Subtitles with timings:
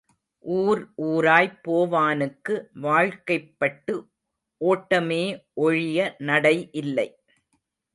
[0.45, 0.79] ஊர்
[1.03, 2.55] ஊராய்ப் போவானுக்கு
[2.81, 3.95] வாழ்க்கைப்பட்டு
[4.61, 5.23] ஓட்டமே
[5.61, 7.09] ஒழிய நடை இல்லை.